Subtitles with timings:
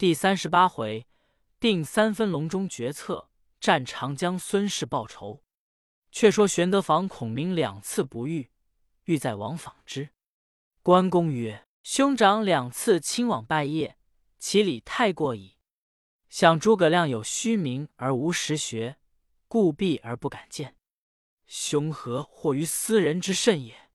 [0.00, 1.06] 第三十八回，
[1.58, 3.28] 定三分隆中决策，
[3.60, 5.42] 战长江孙氏报仇。
[6.10, 8.50] 却说玄德访孔明两次不遇，
[9.04, 10.08] 欲在王访之。
[10.82, 13.96] 关公曰：“兄长两次亲往拜谒，
[14.38, 15.58] 其礼太过矣。
[16.30, 18.96] 想诸葛亮有虚名而无实学，
[19.48, 20.76] 故避而不敢见。
[21.46, 23.90] 兄何惑于斯人之甚也？”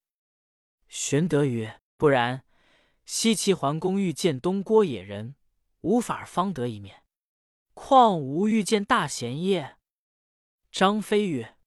[0.88, 2.44] 玄德曰：“不然。
[3.08, 5.34] 西岐桓公欲见东郭野人。”
[5.86, 7.04] 无法方得一面，
[7.76, 9.78] 况吾欲见大贤耶？
[10.72, 11.60] 张飞曰：“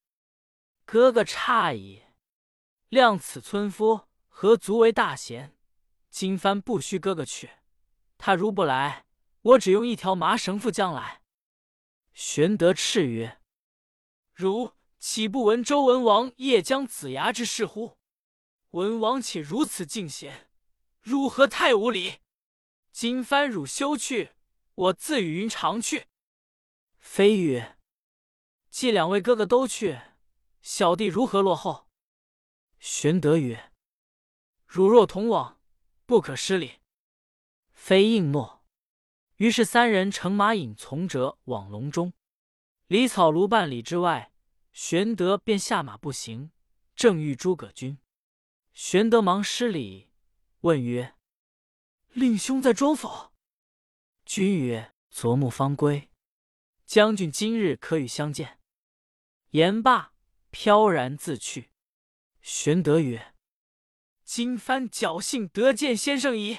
[0.84, 2.02] 哥哥差矣。
[2.90, 5.56] 谅此村夫何足为大贤？
[6.10, 7.50] 今番不须哥哥去，
[8.16, 9.06] 他如不来，
[9.42, 11.22] 我只用一条麻绳缚将来。”
[12.12, 13.40] 玄德叱曰
[14.34, 17.96] ：“汝岂不闻周文王夜将子牙之事乎？
[18.70, 20.50] 文王且如此敬贤，
[21.00, 22.18] 如何太无礼？”
[23.00, 24.32] 今番汝休去，
[24.74, 26.08] 我自与云长去。
[26.98, 27.78] 飞曰
[28.70, 30.00] ：“既两位哥哥都去，
[30.62, 31.86] 小弟如何落后？”
[32.80, 33.70] 玄德曰
[34.66, 35.60] ：“汝若同往，
[36.06, 36.80] 不可失礼。”
[37.72, 38.64] 飞应诺。
[39.36, 42.12] 于是三人乘马引从者往隆中，
[42.88, 44.32] 离草庐半里之外，
[44.72, 46.50] 玄德便下马步行，
[46.96, 47.96] 正遇诸葛均。
[48.72, 50.10] 玄德忙施礼，
[50.62, 51.14] 问曰：
[52.12, 53.32] 令兄在庄否？
[54.24, 56.10] 君曰：“昨暮方归。”
[56.84, 58.60] 将军今日可与相见。
[59.50, 60.12] 言罢，
[60.50, 61.70] 飘然自去。
[62.40, 63.34] 玄德曰
[64.24, 66.58] ：“今番侥幸得见先生矣。”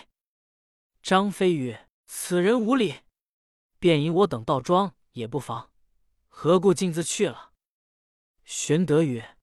[1.02, 3.02] 张飞曰：“此人无礼，
[3.80, 5.72] 便引我等到庄也不妨，
[6.28, 7.54] 何故径自去了？”
[8.46, 9.38] 玄德曰：“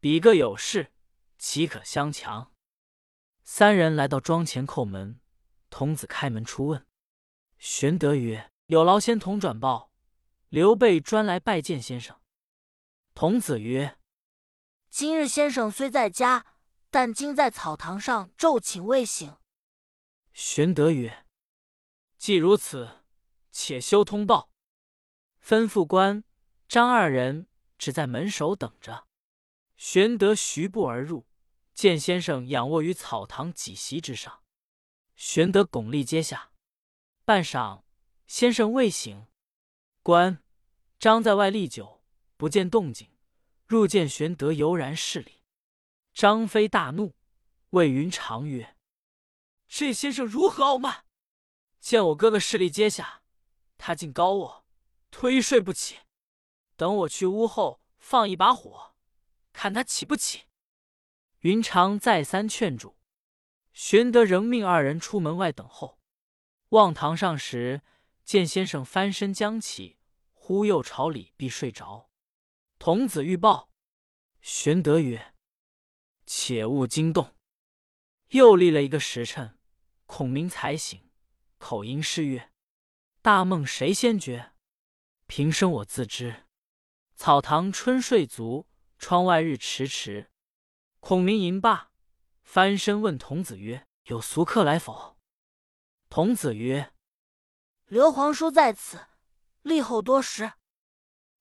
[0.00, 0.92] 彼各有事，
[1.38, 2.52] 岂可相强？”
[3.50, 5.18] 三人来到庄前叩门，
[5.70, 6.86] 童子开门出问。
[7.56, 9.90] 玄德曰：“有劳仙童转报，
[10.50, 12.20] 刘备专来拜见先生。”
[13.14, 13.96] 童子曰
[14.90, 16.44] ：“今日先生虽在家，
[16.90, 19.38] 但今在草堂上昼寝未醒。”
[20.34, 21.24] 玄德曰
[22.18, 23.02] ：“既如此，
[23.50, 24.50] 且休通报。”
[25.42, 26.22] 吩咐关
[26.68, 27.48] 张二人
[27.78, 29.06] 只在门首等着。
[29.78, 31.26] 玄德徐步而入。
[31.78, 34.42] 见先生仰卧于草堂几席之上，
[35.14, 36.50] 玄德拱立阶下。
[37.24, 37.84] 半晌，
[38.26, 39.28] 先生未醒。
[40.02, 40.42] 关
[40.98, 42.02] 张在外立久，
[42.36, 43.12] 不见动静，
[43.64, 45.44] 入见玄德，犹然侍礼。
[46.12, 47.14] 张飞大怒，
[47.70, 48.76] 谓云长曰
[49.68, 51.04] ：“这先生如何傲慢？
[51.78, 53.22] 见我哥哥势力阶下，
[53.76, 54.66] 他竟高我，
[55.12, 55.98] 推睡不起。
[56.74, 58.96] 等我去屋后放一把火，
[59.52, 60.46] 看他起不起。”
[61.40, 62.96] 云长再三劝阻，
[63.72, 66.00] 玄德仍命二人出门外等候。
[66.70, 67.82] 望堂上时，
[68.24, 69.98] 见先生翻身将起，
[70.34, 72.10] 忽又朝里壁睡着。
[72.80, 73.70] 童子欲报，
[74.40, 75.34] 玄德曰
[76.26, 77.36] ：“且勿惊动。”
[78.30, 79.58] 又立了一个时辰，
[80.06, 81.08] 孔明才醒，
[81.58, 82.50] 口吟诗曰
[83.22, 84.54] ：“大梦谁先觉？
[85.28, 86.46] 平生我自知。
[87.14, 88.66] 草堂春睡足，
[88.98, 90.32] 窗外日迟迟。”
[91.08, 91.90] 孔明吟罢，
[92.42, 95.16] 翻身问童子曰：“有俗客来否？”
[96.10, 96.92] 童子曰
[97.88, 99.06] ：“刘皇叔在此，
[99.62, 100.52] 立候多时。”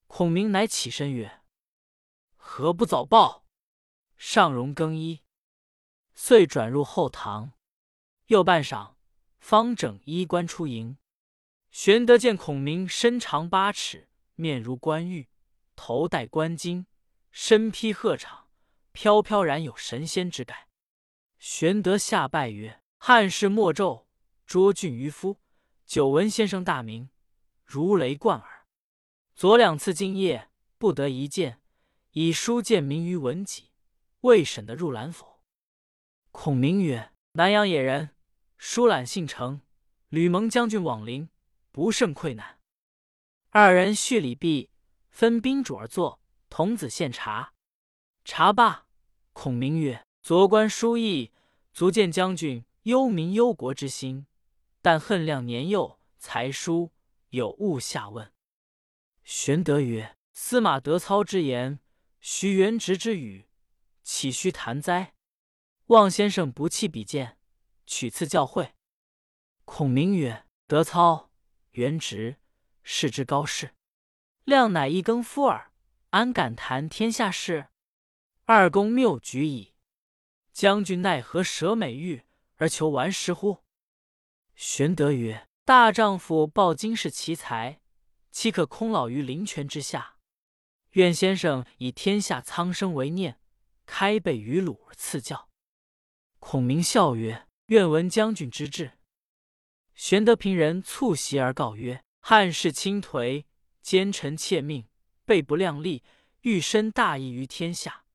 [0.07, 1.41] 孔明乃起身曰
[2.37, 3.43] ：“何不早报？”
[4.15, 5.25] 尚容更衣，
[6.15, 7.51] 遂转入后堂。
[8.27, 8.95] 又半晌，
[9.41, 10.97] 方整衣冠出营。
[11.71, 15.27] 玄德见孔明身长八尺，面如冠玉，
[15.75, 16.85] 头戴冠巾，
[17.31, 18.46] 身披鹤氅。
[18.99, 20.69] 飘飘然有神仙之感。
[21.37, 24.07] 玄德下拜曰：“汉室莫胄，
[24.47, 25.39] 卓俊渔夫，
[25.85, 27.11] 久闻先生大名，
[27.63, 28.65] 如雷贯耳。
[29.35, 30.49] 左两次今夜
[30.79, 31.61] 不得一见，
[32.13, 33.69] 以书荐名于文己，
[34.21, 35.43] 未审得入兰否？”
[36.33, 38.15] 孔明曰：“南阳野人，
[38.57, 39.61] 书览姓程，
[40.09, 41.29] 吕蒙将军往临，
[41.71, 42.59] 不胜愧难。”
[43.51, 44.71] 二人叙礼毕，
[45.11, 46.19] 分宾主而坐。
[46.49, 47.53] 童子献茶，
[48.25, 48.86] 茶罢。
[49.39, 51.31] 孔明曰：“昨观书意，
[51.71, 54.25] 足见将军忧民忧国之心，
[54.81, 56.91] 但恨亮年幼，才疏，
[57.29, 58.33] 有误下问。”
[59.23, 61.79] 玄德曰：“司马德操之言，
[62.19, 63.47] 徐元直之语，
[64.01, 65.13] 岂须谈哉？
[65.85, 67.37] 望先生不弃比见，
[67.85, 68.71] 取次教诲。”
[69.65, 71.29] 孔明曰：“德操、
[71.73, 72.37] 元直，
[72.81, 73.75] 世之高士，
[74.45, 75.71] 亮乃一耕夫耳，
[76.09, 77.67] 安敢谈天下事？”
[78.49, 79.73] 二公谬举矣。
[80.53, 82.23] 将军奈何舍美玉
[82.55, 83.65] 而求顽石乎？
[84.55, 87.81] 玄德曰：“大丈夫抱金世奇才，
[88.31, 90.15] 岂可空老于林泉之下？
[90.91, 93.41] 愿先生以天下苍生为念，
[93.85, 95.49] 开背于鲁而赐教。
[96.39, 98.93] 孔明笑曰：“愿闻将军之志。”
[99.93, 103.43] 玄德平人促席而告曰：“汉室倾颓，
[103.81, 104.87] 奸臣窃命，
[105.25, 106.05] 备不量力，
[106.43, 108.05] 欲伸大义于天下，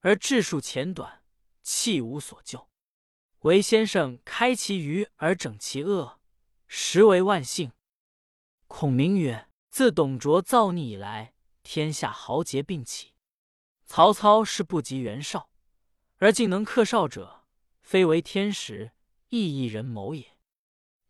[0.00, 1.22] 而治数浅短，
[1.62, 2.68] 弃无所救。
[3.40, 6.20] 唯先生开其愚而整其恶，
[6.66, 7.72] 实为万幸。”
[8.68, 13.14] 孔明曰：“自董卓造逆以来，天下豪杰并起，
[13.86, 15.50] 曹操是不及袁绍，
[16.18, 17.44] 而竟能克绍者，
[17.82, 18.92] 非为天时，
[19.28, 20.36] 亦一人谋也。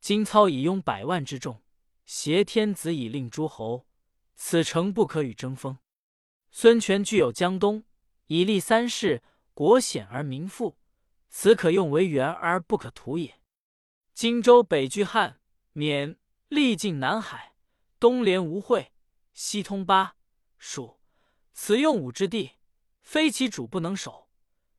[0.01, 1.63] 今操以拥百万之众，
[2.07, 3.87] 挟天子以令诸侯，
[4.35, 5.79] 此诚不可与争锋。
[6.51, 7.85] 孙权具有江东，
[8.31, 9.25] 以立三世，
[9.55, 10.79] 国险而民富，
[11.29, 13.41] 此可用为援而不可图也。
[14.15, 15.41] 荆州北据汉、
[15.73, 16.17] 缅，
[16.47, 17.57] 历尽南海，
[17.99, 18.93] 东连吴会，
[19.33, 20.15] 西通巴。
[20.59, 21.01] 蜀，
[21.53, 22.53] 此用武之地，
[23.03, 24.29] 非其主不能守，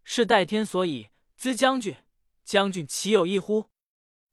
[0.05, 1.93] 是代天所以资将军。
[2.45, 3.69] 将军岂有异乎？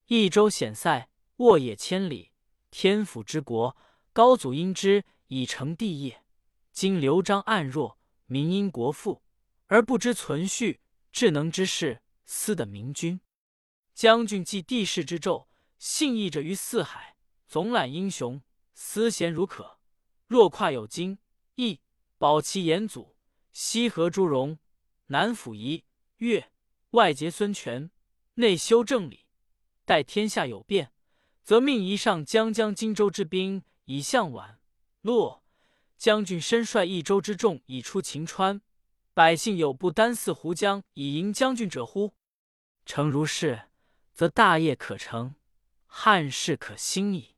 [0.06, 2.30] 益州险塞，沃野千里，
[2.70, 3.76] 天府之国，
[4.12, 6.22] 高祖因之以成帝业。
[6.70, 7.97] 今刘璋暗弱，
[8.28, 9.22] 民因国富
[9.66, 10.80] 而不知存续，
[11.10, 13.20] 智能之士，斯的明君。
[13.92, 15.48] 将军继帝室之胄，
[15.78, 17.16] 信义者于四海，
[17.48, 18.40] 总揽英雄，
[18.74, 19.80] 思贤如渴。
[20.28, 21.18] 若跨有金。
[21.56, 21.80] 义
[22.18, 23.16] 保其严祖，
[23.50, 24.60] 西河诸戎，
[25.06, 25.84] 南抚夷
[26.18, 26.52] 越，
[26.90, 27.90] 外结孙权，
[28.34, 29.26] 内修正理。
[29.84, 30.92] 待天下有变，
[31.42, 34.58] 则命夷上将将荆州之兵以向宛、
[35.00, 35.42] 洛。
[35.98, 38.62] 将军身率益州之众以出秦川，
[39.12, 42.14] 百姓有不单似胡将以迎将军者乎？
[42.86, 43.68] 诚如是，
[44.14, 45.34] 则大业可成，
[45.86, 47.34] 汉室可兴矣。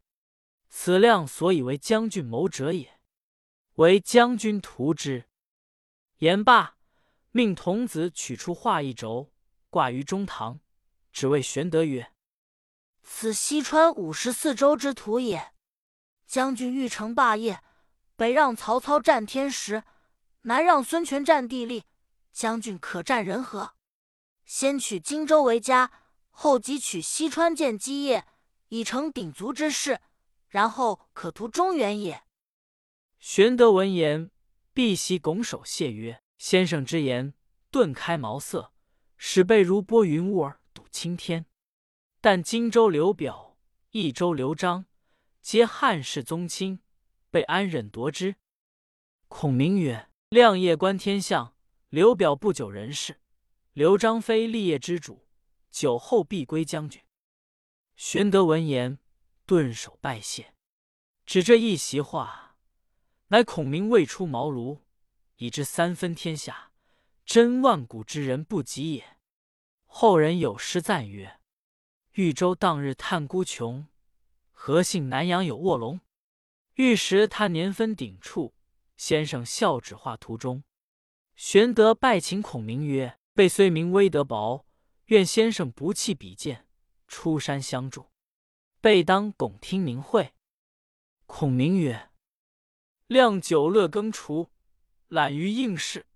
[0.69, 3.01] 此亮所以为将军谋者也。
[3.77, 5.25] 为将军图之。
[6.19, 6.77] 言罢，
[7.31, 9.33] 命童子取出画一轴，
[9.71, 10.61] 挂于中堂，
[11.11, 12.13] 只为玄德曰
[13.03, 15.53] ：“此西川五十四州之图也。
[16.27, 17.63] 将军欲成霸业，
[18.21, 19.83] 北让曹操占天时，
[20.43, 21.85] 南让孙权占地利，
[22.35, 23.73] 将军可占人和？
[24.45, 25.91] 先取荆州为家，
[26.29, 28.27] 后即取西川建基业，
[28.69, 30.03] 以成鼎足之势，
[30.49, 32.23] 然后可图中原也。”
[33.19, 34.31] 玄德闻言，
[34.75, 37.33] 必席拱手谢曰：“先生之言，
[37.71, 38.71] 顿开茅塞，
[39.17, 41.47] 使备如拨云雾而睹青天。
[42.21, 43.57] 但荆州刘表、
[43.93, 44.85] 益州刘璋，
[45.41, 46.83] 皆汉室宗亲，
[47.31, 48.37] 被安忍夺之？”
[49.29, 51.55] 孔明曰：“亮夜观天象，
[51.89, 53.21] 刘表不久人世，
[53.73, 55.27] 刘璋非立业之主，
[55.71, 57.03] 久后必归将军。”
[57.97, 58.99] 玄德闻言，
[59.47, 60.55] 顿首拜谢。
[61.25, 62.57] 只这一席话。
[63.29, 64.81] 乃孔明未出茅庐，
[65.37, 66.73] 已知三分天下，
[67.25, 69.19] 真万古之人不及也。
[69.87, 71.39] 后人有诗赞曰
[72.15, 73.87] ：“豫州当日叹孤穷，
[74.51, 76.01] 何幸南阳有卧龙。
[76.81, 78.55] 玉石他年分鼎处，
[78.97, 80.65] 先生笑指画图中。”
[81.37, 84.65] 玄德拜请孔明曰：“备虽名威德薄，
[85.09, 86.67] 愿先生不弃比剑，
[87.07, 88.07] 出山相助，
[88.81, 90.33] 备当拱听明会。”
[91.27, 92.11] 孔明曰。
[93.09, 94.49] 亮久乐耕锄，
[95.09, 96.07] 懒于应试，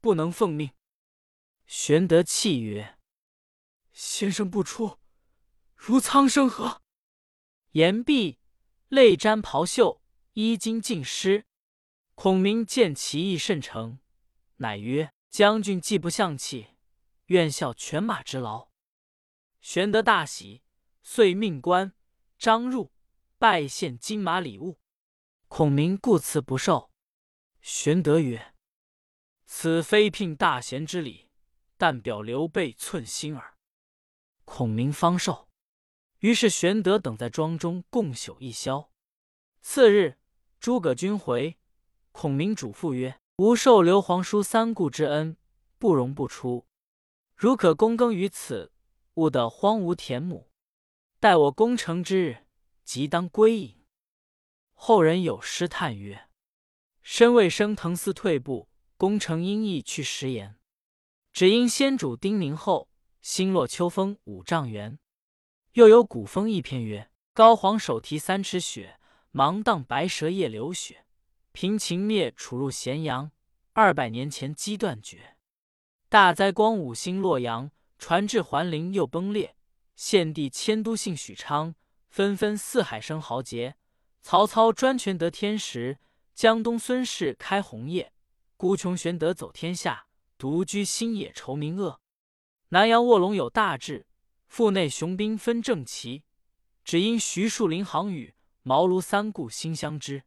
[0.00, 0.70] 不能奉命。
[1.66, 2.96] 玄德泣曰
[3.92, 4.98] ：“先生不出，
[5.74, 6.80] 如苍生何？”
[7.72, 8.38] 言毕，
[8.88, 10.00] 泪沾袍袖，
[10.34, 11.46] 衣襟尽湿。
[12.14, 13.98] 孔明见其意甚诚，
[14.56, 16.68] 乃曰：“将军既不相弃，
[17.26, 18.68] 愿效犬马之劳。”
[19.60, 20.62] 玄德大喜，
[21.02, 21.92] 遂命官
[22.38, 22.92] 张入
[23.38, 24.78] 拜献金马礼物。
[25.48, 26.92] 孔明故辞不受。
[27.60, 28.54] 玄德曰
[29.46, 31.30] ：“此非聘大贤之礼，
[31.76, 33.56] 但表刘备寸心耳。”
[34.44, 35.48] 孔明方受。
[36.18, 38.90] 于是玄德等在庄中共宿一宵。
[39.60, 40.18] 次日，
[40.64, 41.58] 诸葛均回，
[42.10, 45.36] 孔明嘱咐曰：“吾受刘皇叔三顾之恩，
[45.78, 46.64] 不容不出。
[47.36, 48.72] 如可躬耕于此，
[49.16, 50.48] 勿得荒芜田亩。
[51.20, 52.46] 待我攻城之日，
[52.82, 53.84] 即当归隐。”
[54.72, 56.30] 后人有诗叹曰
[57.04, 60.56] ：“身未生腾似退步，功成应意去食言。
[61.34, 62.88] 只因先主叮咛后，
[63.20, 64.98] 心落秋风五丈原。”
[65.74, 68.98] 又有古风一篇曰：“高皇手提三尺雪，
[69.36, 71.06] 芒荡白蛇夜流血。
[71.50, 73.32] 平秦灭楚入咸阳，
[73.72, 75.36] 二百年前机断绝。
[76.08, 79.56] 大灾光武兴洛阳，传至桓灵又崩裂。
[79.96, 81.74] 献帝迁都幸许昌，
[82.08, 83.74] 纷纷四海生豪杰。
[84.22, 85.98] 曹操专权得天时，
[86.32, 88.12] 江东孙氏开红业，
[88.56, 90.06] 孤穷玄德走天下，
[90.38, 92.00] 独居新野愁民恶。
[92.68, 94.06] 南阳卧龙有大志，
[94.46, 96.22] 腹内雄兵分正齐，
[96.84, 98.33] 只因徐庶临行语，
[98.66, 100.24] 茅庐三顾心相知。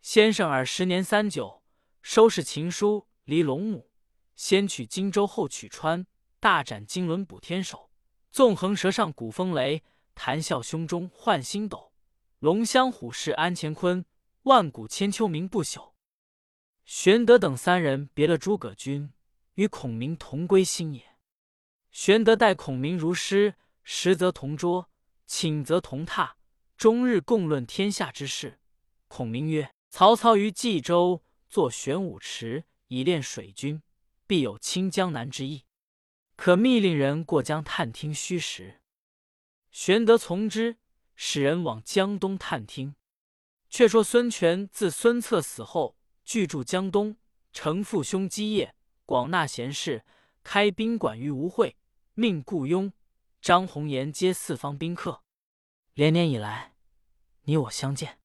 [0.00, 1.62] 先生尔时年三九，
[2.00, 3.90] 收拾情书离龙母，
[4.34, 6.06] 先取荆州后取川，
[6.40, 7.90] 大展金轮补天手，
[8.30, 9.82] 纵横舌上鼓风雷，
[10.14, 11.92] 谈笑胸中换星斗。
[12.38, 14.06] 龙骧虎视安乾坤，
[14.44, 15.92] 万古千秋名不朽。
[16.86, 19.12] 玄德等三人别了诸葛均，
[19.56, 21.18] 与孔明同归新野。
[21.90, 24.88] 玄德待孔明如师，食则同桌，
[25.26, 26.30] 寝则同榻，
[26.78, 28.58] 终日共论天下之事。
[29.08, 33.82] 孔明曰：“曹操于冀州作玄武池，以练水军，
[34.26, 35.64] 必有清江南之意，
[36.36, 38.80] 可密令人过江探听虚实。”
[39.70, 40.78] 玄德从之。
[41.20, 42.94] 使人往江东探听。
[43.68, 47.16] 却说孙权自孙策死后，居住江东，
[47.52, 50.04] 承父兄基业，广纳贤士，
[50.44, 51.76] 开宾馆于吴会，
[52.14, 52.92] 命顾雍、
[53.42, 55.24] 张宏言接四方宾客。
[55.98, 56.76] 连年以来，
[57.42, 58.20] 你我相见，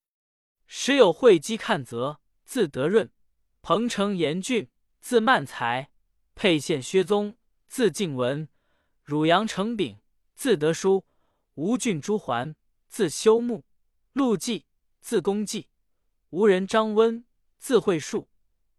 [0.68, 3.08] 时有会稽看泽，字德润；
[3.64, 4.70] 彭城严峻，
[5.02, 5.88] 字曼才；
[6.36, 7.36] 沛县薛宗，
[7.68, 8.48] 字敬文；
[9.02, 10.00] 汝阳程炳，
[10.36, 11.04] 字德书；
[11.56, 12.56] 吴郡朱桓。
[12.88, 13.66] 字修木，
[14.12, 14.68] 陆绩，
[15.02, 15.66] 字公绩；
[16.30, 17.26] 吴人张温，
[17.58, 18.28] 字惠树；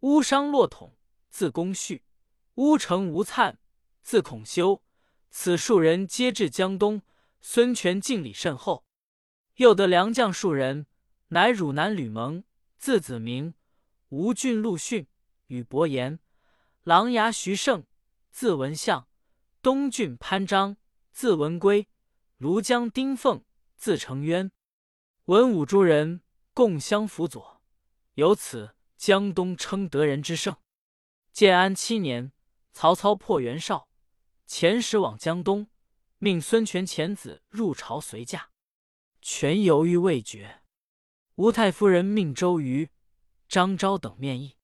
[0.03, 0.97] 乌商骆统，
[1.31, 2.05] 字公绪；
[2.55, 3.57] 乌城吴粲，
[4.03, 4.85] 字孔修。
[5.31, 7.03] 此数人皆至江东，
[7.41, 8.84] 孙权敬礼甚厚。
[9.57, 10.87] 又得良将数人，
[11.29, 12.45] 乃汝南吕蒙，
[12.77, 13.55] 字子明；
[14.09, 15.07] 吴郡陆逊，
[15.47, 16.19] 与伯言；
[16.83, 17.85] 琅琊徐盛，
[18.31, 19.07] 字文相；
[19.63, 20.77] 东郡潘璋，
[21.13, 21.87] 字文圭；
[22.39, 23.45] 庐江丁奉。
[23.77, 24.51] 字承渊，
[25.27, 26.23] 文武诸人
[26.55, 27.61] 共相辅佐，
[28.15, 30.57] 由此江东称得人之盛。
[31.33, 32.33] 建安七年，
[32.73, 33.89] 曹操破袁绍，
[34.49, 35.67] 遣使往江东，
[36.17, 38.53] 命孙权遣子入朝随驾。
[39.26, 40.61] 权犹豫未决，
[41.37, 42.90] 吴太夫人命周瑜、
[43.49, 44.59] 张昭等面议。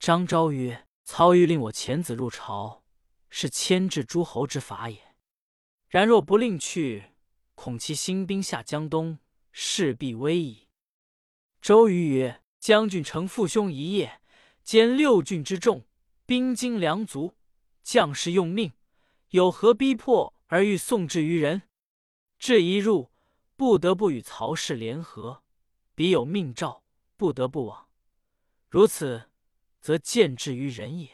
[0.00, 2.84] 张昭曰：“操欲令我遣子入朝，
[3.28, 5.14] 是牵制诸侯之法也。
[5.88, 7.12] 然若不令去，”
[7.54, 9.18] 恐其兴兵下江东，
[9.52, 10.68] 势必危矣。
[11.60, 14.22] 周瑜曰：“将军承父兄一业，
[14.64, 15.84] 兼六郡之众，
[16.24, 17.34] 兵精粮足，
[17.82, 18.72] 将士用命，
[19.28, 21.64] 有何逼迫而欲送之于人？
[22.38, 23.11] 至一入，
[23.62, 25.44] 不得不与曹氏联合。
[25.94, 26.82] 彼有命诏，
[27.16, 27.88] 不得不往。
[28.68, 29.30] 如此，
[29.80, 31.08] 则见制于人也。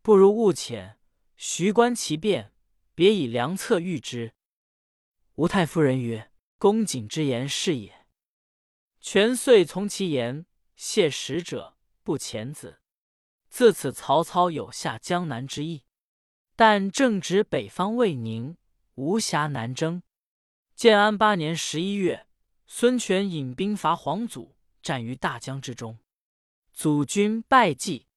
[0.00, 0.94] 不如勿遣，
[1.34, 2.52] 徐观其变，
[2.94, 4.32] 别以良策御之。”
[5.34, 8.06] 吴太夫人曰：“公瑾之言是也。”
[9.02, 10.46] 权遂从其言，
[10.76, 12.80] 谢使者，不遣子。
[13.48, 15.82] 自此，曹操有下江南之意，
[16.54, 18.56] 但正值北方未宁，
[18.94, 20.04] 无暇南征。
[20.76, 22.26] 建安八年十一月，
[22.66, 25.98] 孙权引兵伐黄祖，战于大江之中，
[26.74, 28.08] 祖军败绩，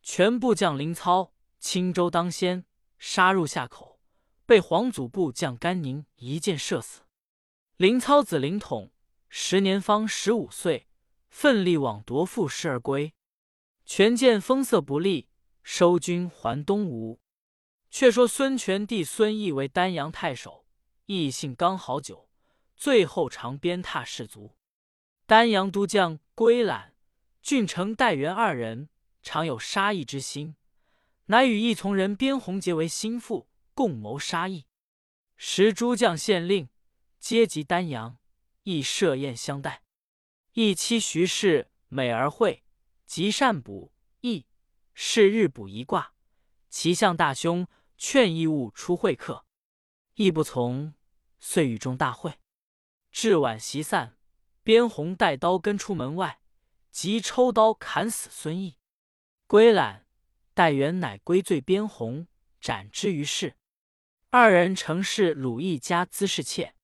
[0.00, 2.64] 全部将林操、青州当先，
[2.98, 4.00] 杀入下口。
[4.46, 7.02] 被黄祖部将甘宁一箭射死。
[7.76, 8.90] 林操子林统
[9.28, 10.88] 时年方十五岁，
[11.28, 13.12] 奋力往夺父师而归。
[13.84, 15.28] 权见风色不利，
[15.62, 17.20] 收军还东吴。
[17.90, 20.59] 却说孙权弟孙义为丹阳太守，
[21.18, 22.28] 义性刚好久，
[22.76, 24.56] 最后常鞭挞士卒。
[25.26, 26.94] 丹阳都将归览、
[27.42, 28.88] 郡城戴元二人
[29.22, 30.54] 常有杀义之心，
[31.26, 33.48] 乃与一从人边宏结为心腹。
[33.72, 34.66] 共谋杀义，
[35.36, 36.68] 时诸将县令
[37.18, 38.18] 皆集丹阳，
[38.64, 39.82] 亦设宴相待。
[40.52, 42.62] 义妻徐氏美而惠，
[43.06, 43.90] 极善卜
[44.20, 44.44] 易，
[44.92, 46.12] 是日卜一卦。
[46.68, 49.46] 其相大凶，劝义务出会客，
[50.14, 50.92] 义不从，
[51.40, 52.38] 遂与众大会。
[53.10, 54.16] 至晚席散，
[54.62, 56.40] 边宏带刀跟出门外，
[56.92, 58.76] 即抽刀砍死孙毅。
[59.48, 60.06] 归览
[60.54, 62.28] 戴元乃归罪边宏，
[62.60, 63.56] 斩之于市。
[64.30, 66.76] 二人成是鲁毅家姿侍妾，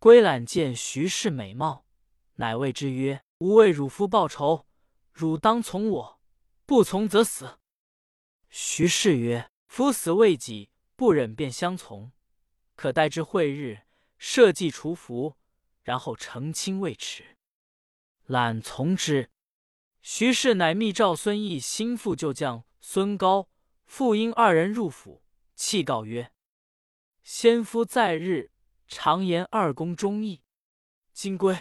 [0.00, 1.86] 归览见徐氏美貌，
[2.34, 4.66] 乃谓之曰：“吾为汝夫报仇，
[5.12, 6.20] 汝当从我，
[6.66, 7.60] 不从则死。”
[8.50, 12.10] 徐氏曰：“夫死未己，不忍便相从，
[12.82, 13.82] 可待至会日，
[14.18, 15.36] 设计除服，
[15.84, 17.36] 然后成亲未迟。”
[18.26, 19.30] 览从之。
[20.00, 23.48] 徐氏乃密召孙毅心腹旧将孙高、
[23.84, 25.22] 傅婴二人入府，
[25.54, 26.32] 泣告曰。
[27.22, 28.50] 先夫在日
[28.88, 30.42] 常言二公忠义，
[31.12, 31.56] 金龟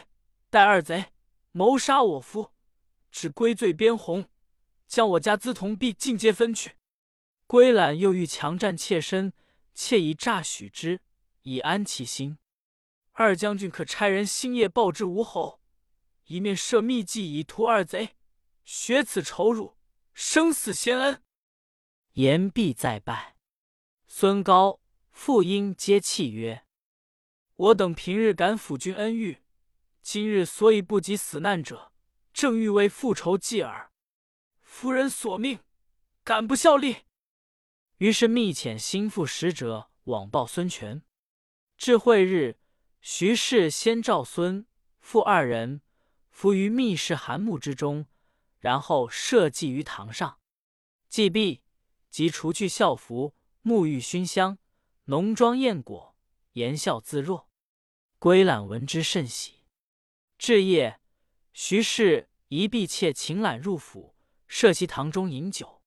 [0.49, 1.11] 带二贼
[1.51, 2.51] 谋杀我夫，
[3.11, 4.27] 只归罪边红，
[4.87, 6.77] 将我家资铜币尽皆分去。
[7.45, 9.31] 归懒又欲强占妾身，
[9.75, 10.99] 妾已诈许之，
[11.43, 12.37] 以安其心。
[13.13, 15.61] 二将军可差人星夜报之吴侯，
[16.25, 18.15] 一面设秘计以图二贼，
[18.63, 19.77] 雪此仇辱，
[20.13, 21.21] 生死先恩。
[22.13, 23.37] 言毕再拜。
[24.07, 24.79] 孙高、
[25.09, 26.65] 傅婴皆泣曰
[27.55, 29.43] ：“我等平日感辅君恩遇，
[30.01, 31.91] 今日所以不及死难者，
[32.33, 33.91] 正欲为复仇计耳。
[34.61, 35.59] 夫人所命，
[36.23, 36.97] 敢不效力？”
[37.99, 41.03] 于是密遣心腹使者往报孙权。
[41.81, 42.59] 至会日。
[43.01, 44.67] 徐氏先召孙
[44.99, 45.81] 父二人
[46.29, 48.05] 伏于密室寒木之中，
[48.59, 50.37] 然后设祭于堂上。
[51.09, 51.63] 祭毕，
[52.11, 53.33] 即除去校服，
[53.63, 54.59] 沐浴熏香，
[55.05, 56.15] 浓妆艳裹，
[56.51, 57.49] 言笑自若。
[58.19, 59.65] 归览闻之甚喜。
[60.37, 60.99] 至夜，
[61.51, 65.81] 徐氏一婢妾请揽入府，设席堂中饮酒。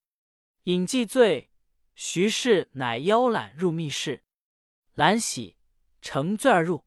[0.64, 1.52] 饮既醉，
[1.94, 4.24] 徐氏乃邀揽入密室。
[4.94, 5.56] 揽喜，
[6.04, 6.84] 乘醉而入。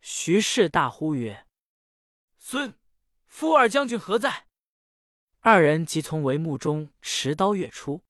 [0.00, 1.46] 徐氏大呼曰
[2.36, 2.74] ：“孙
[3.28, 4.48] 夫二将军何在？”
[5.38, 8.02] 二人即从帷幕中持刀跃出，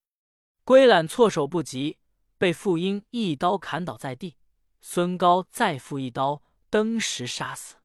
[0.65, 1.99] 归览措手不及，
[2.39, 4.39] 被傅英一刀砍倒在地。
[4.81, 7.77] 孙高再复一刀登时杀死。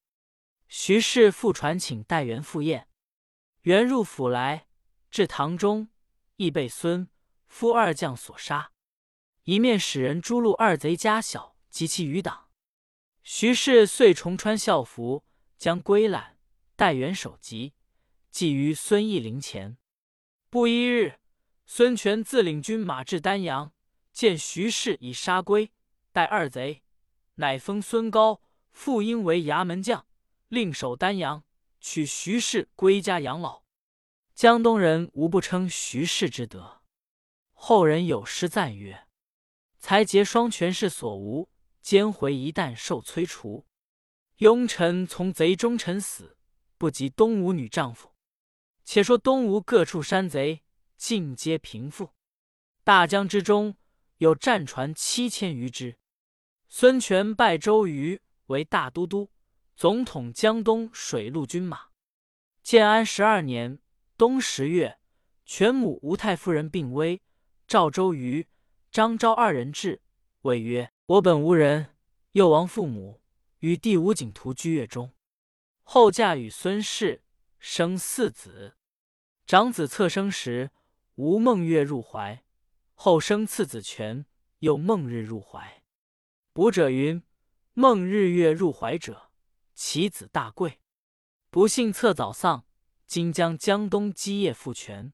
[0.70, 2.88] 徐氏复传请代元赴宴，
[3.64, 4.68] 元入府来，
[5.12, 5.90] 至堂中，
[6.38, 7.10] 亦被孙
[7.48, 8.72] 夫二将所杀。
[9.44, 12.45] 一面使人诛戮二贼家小及其余党。
[13.27, 15.25] 徐氏遂重穿校服，
[15.58, 16.38] 将归揽、
[16.75, 17.74] 代元首级，
[18.29, 19.79] 祭于孙义陵前。
[20.51, 21.20] 不一日，
[21.65, 23.74] 孙权自领军马至丹阳，
[24.13, 25.72] 见徐氏已杀归、
[26.12, 26.84] 代二贼，
[27.34, 30.05] 乃封孙高、傅婴为衙门将，
[30.50, 31.44] 令守丹阳，
[31.82, 33.63] 取徐氏归家养老。
[34.36, 36.84] 江东人无不称徐氏之德。
[37.54, 39.08] 后人有诗赞曰
[39.80, 41.50] ：“才结双全是所无。”
[41.86, 43.67] 奸回一旦受摧除，
[44.39, 46.36] 庸臣从贼忠臣死，
[46.80, 48.15] 不及东吴女丈夫。
[48.84, 50.63] 且说东吴各处山贼，
[50.98, 52.10] 尽皆平复。
[52.84, 53.78] 大江之中
[54.17, 56.00] 有战船七千余只。
[56.67, 59.30] 孙权拜周瑜为大都督，
[59.76, 61.89] 总统江东水陆军马。
[62.63, 63.78] 建安十二年
[64.17, 64.98] 冬十月，
[65.45, 67.21] 权母吴太夫人病危，
[67.67, 68.48] 召周瑜、
[68.89, 70.02] 张昭二人至，
[70.41, 70.91] 谓曰。
[71.08, 71.96] 我本无人，
[72.32, 73.22] 幼亡父母，
[73.60, 75.13] 与弟吴景图居越中。
[75.84, 77.22] 后嫁与孙氏，
[77.60, 78.76] 生四子。
[79.46, 80.72] 长子侧生时，
[81.13, 82.44] 无梦月入怀，
[82.96, 84.26] 后生次子权，
[84.62, 85.84] 又梦日入怀。
[86.54, 87.22] 卜者云：
[87.74, 89.30] 梦日月入怀者，
[89.76, 90.80] 其子大贵。
[91.52, 92.65] 不幸侧早丧，
[93.06, 95.13] 今将江东基业复权。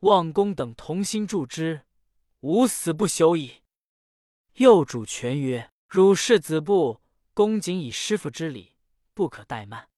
[0.00, 1.86] 望公等同心助之，
[2.42, 3.62] 吾死不朽矣。
[4.58, 7.00] 幼主权曰：“汝是子部，
[7.32, 8.74] 公谨以师父之礼，
[9.14, 9.88] 不可怠慢。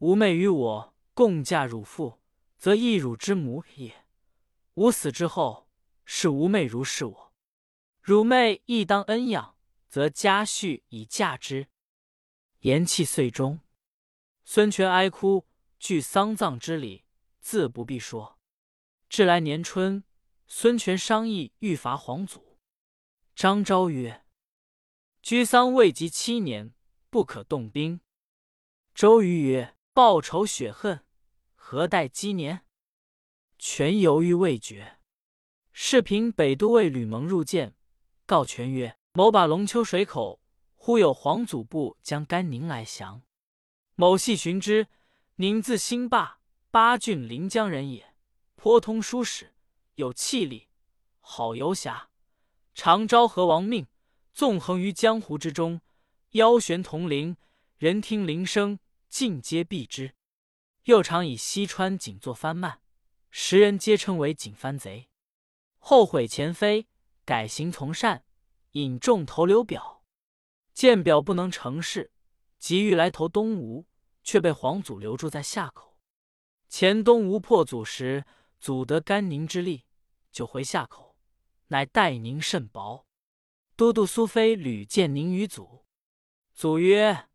[0.00, 2.20] 吾妹与我共嫁汝父，
[2.58, 4.04] 则亦汝之母也。
[4.74, 5.70] 吾死之后，
[6.04, 7.32] 是吾妹如是我。
[8.02, 9.56] 汝妹亦当恩养，
[9.88, 11.68] 则家婿以嫁之。”
[12.60, 13.60] 言讫遂终。
[14.44, 15.46] 孙权哀哭，
[15.78, 17.06] 具丧葬之礼，
[17.40, 18.38] 自不必说。
[19.08, 20.04] 至来年春，
[20.46, 22.45] 孙权商议欲伐黄祖。
[23.36, 24.24] 张昭曰
[25.20, 26.72] ：“居丧未及七年，
[27.10, 28.00] 不可动兵。”
[28.94, 31.04] 周瑜曰：“报仇雪恨，
[31.54, 32.64] 何待积年？”
[33.60, 35.00] 权犹豫未决。
[35.70, 37.76] 士平北都尉吕蒙入见，
[38.24, 40.40] 告权曰：“某把龙丘水口，
[40.74, 43.22] 忽有黄祖部将甘宁来降。
[43.96, 44.88] 某细寻之，
[45.34, 48.14] 宁自兴霸，八郡临江人也，
[48.54, 49.54] 颇通书史，
[49.96, 50.70] 有气力，
[51.20, 52.08] 好游侠。”
[52.76, 53.86] 常昭和王命，
[54.34, 55.80] 纵横于江湖之中，
[56.32, 57.38] 腰悬铜铃，
[57.78, 60.14] 人听铃声，尽皆避之。
[60.84, 62.82] 又常以西川景作藩慢，
[63.30, 65.08] 时人皆称为景番贼。
[65.78, 66.86] 后悔前非，
[67.24, 68.26] 改行从善，
[68.72, 70.04] 引众投刘表。
[70.74, 72.12] 见表不能成事，
[72.58, 73.86] 急欲来投东吴，
[74.22, 75.96] 却被黄祖留住在夏口。
[76.68, 78.26] 前东吴破祖时，
[78.60, 79.86] 祖得甘宁之力，
[80.30, 81.05] 就回夏口。
[81.68, 83.06] 乃待宁甚薄，
[83.74, 85.84] 都督苏飞屡见宁于祖，
[86.54, 87.28] 祖曰：“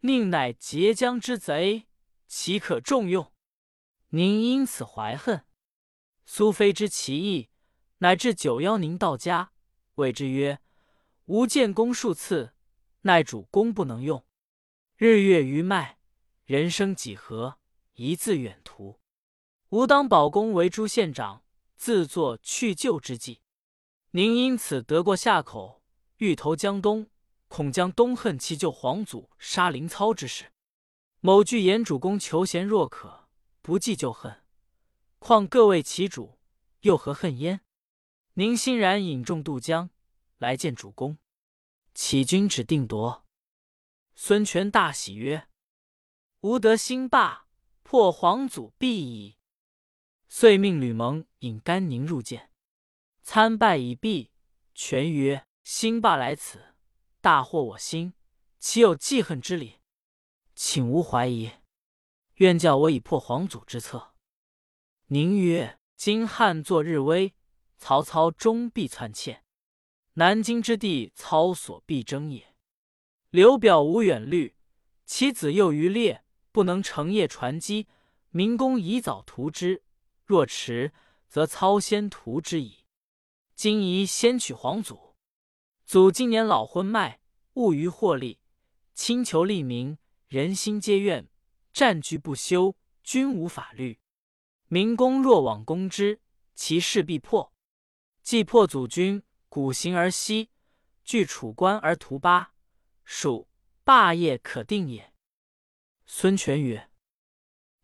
[0.00, 1.86] 宁乃截江之贼，
[2.26, 3.32] 岂可重用？”
[4.10, 5.44] 宁因此怀恨。
[6.24, 7.50] 苏飞知其意，
[7.98, 9.52] 乃至九邀宁到家，
[9.94, 10.60] 谓之曰
[11.26, 12.54] ：“吾见功数次，
[13.02, 14.24] 奈主公不能用。”
[14.96, 15.98] 日月余迈，
[16.44, 17.58] 人生几何？
[17.94, 19.00] 一字远图。
[19.70, 21.44] 吾当保公为诸县长，
[21.76, 23.42] 自作去就之计。
[24.12, 25.82] 宁因此得过夏口，
[26.16, 27.08] 欲投江东，
[27.46, 30.52] 恐将东恨其救皇祖杀林操之事。
[31.20, 33.28] 某惧言主公求贤若渴，
[33.62, 34.42] 不计旧恨，
[35.20, 36.40] 况各为其主，
[36.80, 37.60] 又何恨焉？
[38.34, 39.90] 宁欣然引众渡江，
[40.38, 41.18] 来见主公。
[41.94, 43.24] 启君指定夺。
[44.16, 45.46] 孙权大喜曰
[46.42, 47.46] ：“吾得兴霸，
[47.84, 49.36] 破皇祖必矣。”
[50.28, 52.49] 遂命吕蒙引甘宁入见，
[53.32, 54.32] 参拜已毕。
[54.74, 56.74] 权曰：“兴霸来此，
[57.20, 58.14] 大获我心，
[58.58, 59.78] 岂有记恨之理？
[60.56, 61.48] 请无怀疑，
[62.38, 64.16] 愿教我以破皇祖之策。”
[65.06, 67.36] 宁曰：“今汉作日危，
[67.78, 69.44] 曹操终必篡窃。
[70.14, 72.56] 南京之地，操所必争也。
[73.30, 74.56] 刘表无远虑，
[75.06, 77.86] 其子幼于列，不能成业传机。
[78.30, 79.84] 明公宜早图之，
[80.26, 80.92] 若迟，
[81.28, 82.78] 则操先图之矣。”
[83.62, 85.14] 今宜先取皇祖，
[85.84, 87.20] 祖今年老昏迈，
[87.52, 88.40] 务于获利，
[88.94, 91.28] 亲求利民，人心皆怨，
[91.70, 94.00] 战局不休，君无法律。
[94.68, 96.22] 明公若往攻之，
[96.54, 97.52] 其势必破。
[98.22, 100.48] 既破祖军，古行而息，
[101.04, 102.54] 据楚关而图巴，
[103.04, 103.46] 蜀
[103.84, 105.12] 霸业可定也。
[106.06, 106.90] 孙权曰：“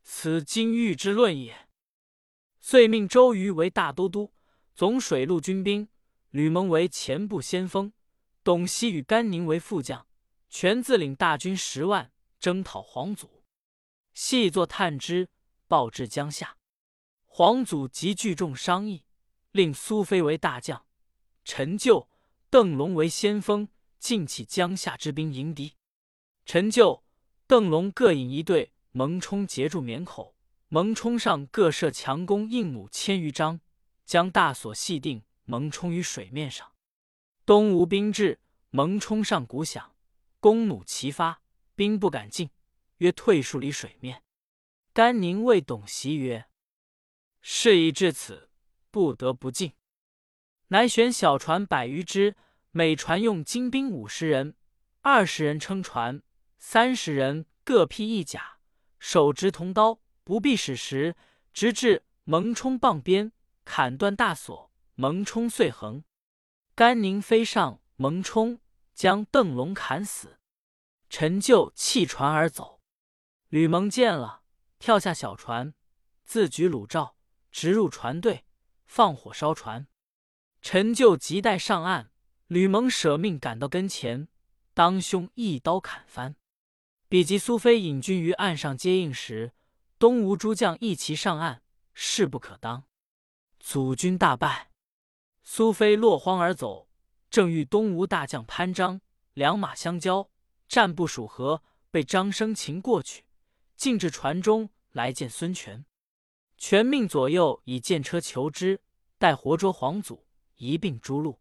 [0.02, 1.68] 此今欲之论也。”
[2.60, 4.32] 遂命周瑜为大都督。
[4.76, 5.88] 总水陆军兵，
[6.28, 7.94] 吕蒙为前部先锋，
[8.44, 10.06] 董袭与甘宁为副将，
[10.50, 13.42] 全自领大军十万征讨皇祖。
[14.12, 15.30] 细作探知，
[15.66, 16.58] 报至江夏。
[17.24, 19.06] 皇祖即聚众商议，
[19.50, 20.84] 令苏飞为大将，
[21.42, 22.10] 陈就、
[22.50, 25.72] 邓龙为先锋，尽起江夏之兵迎敌。
[26.44, 27.02] 陈就、
[27.46, 30.36] 邓龙各引一队，蒙冲截住绵口，
[30.68, 33.60] 蒙冲上各设强弓硬弩千余张。
[34.06, 36.72] 将大锁系定，蒙冲于水面上。
[37.44, 38.40] 东吴兵至，
[38.70, 39.94] 蒙冲上鼓响，
[40.40, 41.42] 弓弩齐发，
[41.74, 42.50] 兵不敢进，
[42.98, 44.22] 约退数里水面。
[44.92, 46.46] 甘宁谓董袭曰
[47.42, 48.48] ：“事已至此，
[48.90, 49.72] 不得不进。”
[50.68, 52.36] 乃选小船百余只，
[52.70, 54.54] 每船用精兵五十人，
[55.00, 56.22] 二十人撑船，
[56.58, 58.58] 三十人各披一甲，
[58.98, 61.14] 手执铜刀，不避矢石，
[61.52, 63.32] 直至蒙冲傍边。
[63.66, 66.04] 砍断大锁，蒙冲碎横。
[66.74, 68.60] 甘宁飞上蒙冲，
[68.94, 70.38] 将邓龙砍死。
[71.10, 72.80] 陈就弃船而走。
[73.48, 74.42] 吕蒙见了，
[74.78, 75.74] 跳下小船，
[76.24, 77.16] 自举弩罩，
[77.50, 78.46] 直入船队，
[78.86, 79.88] 放火烧船。
[80.62, 82.10] 陈就急待上岸，
[82.46, 84.28] 吕蒙舍命赶到跟前，
[84.72, 86.36] 当胸一刀砍翻。
[87.08, 89.52] 比及苏飞引军于岸上接应时，
[89.98, 92.85] 东吴诸将一齐上岸，势不可当。
[93.68, 94.70] 祖军大败，
[95.42, 96.88] 苏飞落荒而走，
[97.28, 99.00] 正遇东吴大将潘璋，
[99.34, 100.30] 两马相交，
[100.68, 103.24] 战不数合，被张生擒过去，
[103.74, 105.84] 进至船中来见孙权。
[106.56, 108.80] 权命左右以箭车求之，
[109.18, 111.36] 待活捉皇祖，一并诛戮。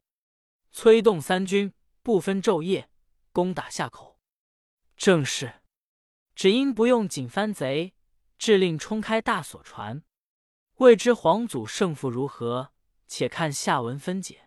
[0.71, 2.89] 催动三军，不分昼夜，
[3.31, 4.19] 攻打夏口。
[4.97, 5.61] 正是，
[6.33, 7.93] 只因不用锦帆贼，
[8.39, 10.01] 致令冲开大锁船。
[10.79, 12.71] 未知皇祖胜负如何？
[13.07, 14.44] 且看下文分解。